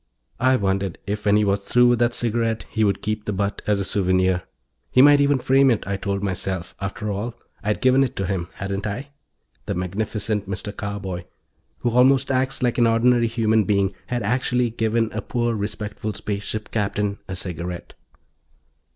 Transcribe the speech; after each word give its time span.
I 0.39 0.55
wondered 0.55 0.97
if, 1.05 1.27
when 1.27 1.35
he 1.35 1.45
was 1.45 1.59
through 1.67 1.89
with 1.89 1.99
the 1.99 2.09
cigarette, 2.09 2.65
he 2.71 2.83
would 2.83 3.03
keep 3.03 3.25
the 3.25 3.31
butt 3.31 3.61
as 3.67 3.79
a 3.79 3.85
souvenir. 3.85 4.41
He 4.89 4.99
might 5.03 5.21
even 5.21 5.37
frame 5.37 5.69
it, 5.69 5.85
I 5.85 5.95
told 5.95 6.23
myself. 6.23 6.73
After 6.81 7.11
all, 7.11 7.35
I'd 7.63 7.81
given 7.81 8.03
it 8.03 8.15
to 8.15 8.25
him, 8.25 8.47
hadn't 8.55 8.87
I? 8.87 9.09
The 9.67 9.75
magnificent 9.75 10.49
Mr. 10.49 10.75
Carboy, 10.75 11.25
who 11.81 11.91
almost 11.91 12.31
acts 12.31 12.63
like 12.63 12.79
an 12.79 12.87
ordinary 12.87 13.27
human 13.27 13.63
being, 13.65 13.93
had 14.07 14.23
actually 14.23 14.71
given 14.71 15.11
a 15.13 15.21
poor, 15.21 15.53
respectful 15.53 16.13
spaceship 16.13 16.71
Captain 16.71 17.19
a 17.27 17.35
cigarette. 17.35 17.93